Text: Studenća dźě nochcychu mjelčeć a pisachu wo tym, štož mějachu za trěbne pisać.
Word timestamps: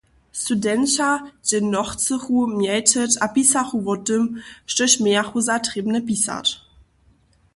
Studenća 0.41 1.09
dźě 1.47 1.59
nochcychu 1.73 2.37
mjelčeć 2.59 3.11
a 3.23 3.27
pisachu 3.33 3.77
wo 3.85 3.95
tym, 4.07 4.23
štož 4.71 4.93
mějachu 5.03 5.39
za 5.47 5.55
trěbne 5.65 5.99
pisać. 6.09 6.47